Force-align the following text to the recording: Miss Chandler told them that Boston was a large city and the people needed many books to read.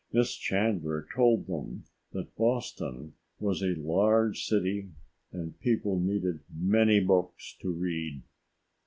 Miss 0.11 0.33
Chandler 0.33 1.07
told 1.15 1.45
them 1.45 1.83
that 2.11 2.35
Boston 2.35 3.13
was 3.39 3.61
a 3.61 3.75
large 3.75 4.45
city 4.45 4.89
and 5.31 5.49
the 5.51 5.57
people 5.59 5.99
needed 5.99 6.39
many 6.51 6.99
books 6.99 7.55
to 7.61 7.69
read. 7.69 8.23